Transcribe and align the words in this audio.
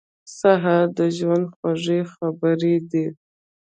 سهار 0.37 0.85
د 0.97 0.99
ژوند 1.17 1.45
خوږې 1.55 1.99
خبرې 2.13 2.75
دي. 2.89 3.05